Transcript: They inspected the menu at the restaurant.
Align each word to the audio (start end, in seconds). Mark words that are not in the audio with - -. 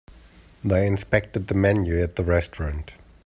They 0.63 0.87
inspected 0.87 1.45
the 1.47 1.53
menu 1.53 2.01
at 2.01 2.15
the 2.15 2.23
restaurant. 2.23 2.93